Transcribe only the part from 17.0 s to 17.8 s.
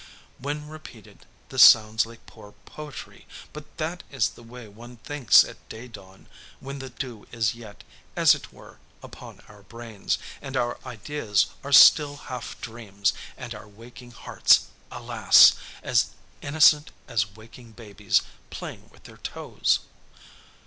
as waking